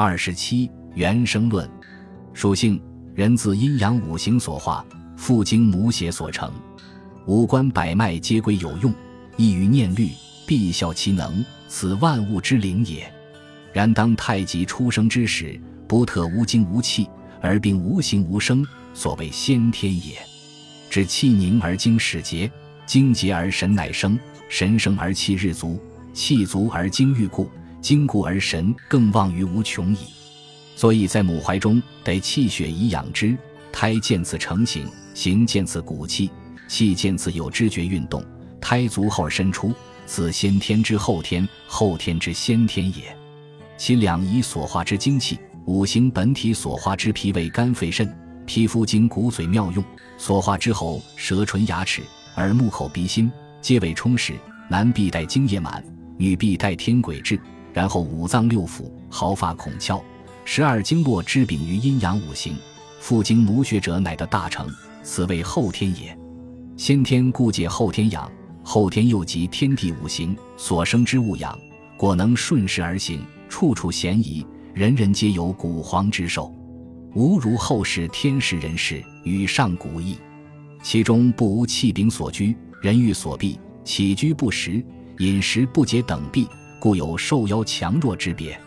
[0.00, 1.68] 二十七原生论，
[2.32, 2.80] 属性
[3.16, 4.86] 人自阴阳五行所化，
[5.16, 6.52] 复经母血所成，
[7.26, 8.94] 五官百脉皆归有用，
[9.36, 10.10] 易于念虑，
[10.46, 13.12] 必效其能，此万物之灵也。
[13.72, 17.10] 然当太极出生之时，不特无精无气，
[17.40, 20.14] 而并无形无声，所谓先天也。
[20.88, 22.48] 指气凝而精始结，
[22.86, 24.16] 精结而神乃生，
[24.48, 25.76] 神生而气日足，
[26.12, 27.50] 气足而精欲固，
[27.80, 29.98] 精固而神更旺于无穷矣。
[30.76, 33.36] 所以在母怀中得气血以养之，
[33.72, 36.30] 胎见此成形，形见此骨气，
[36.68, 38.24] 气见此有知觉运动，
[38.60, 39.72] 胎足后而生出，
[40.06, 43.16] 此先天之后天，后天之先天也。
[43.76, 48.12] 其两仪所化之精气，五行本体所化之脾胃肝肺肾，
[48.46, 49.84] 皮肤经骨髓妙用。
[50.16, 52.02] 所化之后，舌唇牙齿
[52.36, 54.34] 耳目口鼻心皆为充实。
[54.70, 55.82] 男必带精液满，
[56.18, 57.40] 女必带天癸至。
[57.78, 60.02] 然后五脏六腑、毫发孔窍、
[60.44, 62.56] 十二经络之禀于阴阳五行，
[62.98, 64.68] 复经母血者，乃得大成。
[65.04, 66.18] 此谓后天也。
[66.76, 68.28] 先天固解后天养，
[68.64, 71.56] 后天又集天地五行所生之物养，
[71.96, 76.52] 果能顺势而行，处处咸宜，人人皆有古皇之寿。
[77.14, 80.16] 吾如后世天时人事与上古异，
[80.82, 84.84] 其中不无气禀所居、人欲所避、起居不时、
[85.18, 86.48] 饮食不节等弊，
[86.78, 88.58] 故有受夭强弱之别。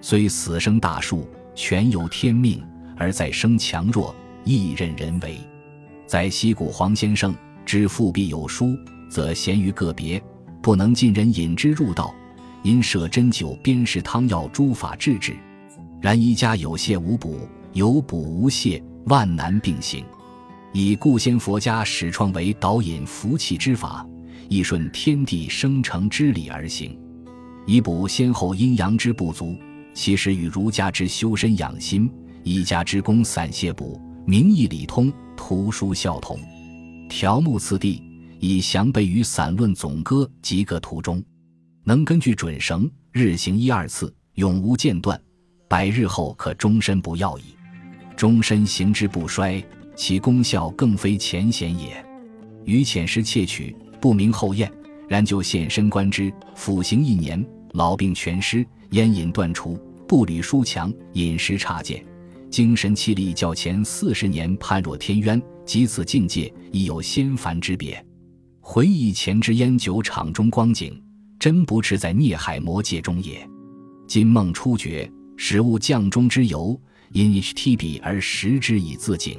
[0.00, 2.62] 虽死生大数，全由天命，
[2.96, 5.36] 而在生强弱，亦任人为。
[6.06, 8.76] 在西古黄先生知父必有书，
[9.08, 10.22] 则贤于个别，
[10.62, 12.14] 不能尽人饮之入道，
[12.62, 15.36] 因舍针灸、砭石汤药诸法治之。
[16.00, 17.48] 然一家有泻无补。
[17.72, 20.04] 有补无泻，万难并行。
[20.72, 24.04] 以故先佛家始创为导引福气之法，
[24.48, 26.98] 亦顺天地生成之理而行，
[27.66, 29.56] 以补先后阴阳之不足。
[29.92, 32.08] 其实与儒家之修身养心，
[32.44, 36.38] 一家之功散泻补，名义理通，图书效同。
[37.08, 38.00] 条目次第，
[38.38, 41.22] 以详备于散论总歌及各图中，
[41.82, 45.20] 能根据准绳，日行一二次，永无间断，
[45.68, 47.42] 百日后可终身不要矣。
[48.16, 49.62] 终身行之不衰，
[49.96, 52.02] 其功效更非浅显也。
[52.64, 54.70] 于浅时窃取，不明后验。
[55.10, 59.76] 然就现身观之，辅行一年，老病全失，烟瘾断除，
[60.06, 62.06] 步履舒强，饮食差减，
[62.48, 65.42] 精神气力较前四十年判若天渊。
[65.66, 68.00] 及此境界，亦有仙凡之别。
[68.60, 71.02] 回忆前之烟酒场中光景，
[71.40, 73.44] 真不啻在孽海魔界中也。
[74.06, 76.80] 今梦初觉，始悟降中之由。
[77.10, 79.36] 因 H T B 而食之以自警。